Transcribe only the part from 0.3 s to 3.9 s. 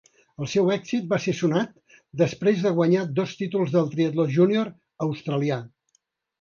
El seu èxit va ser sonat després de guanyar dos títols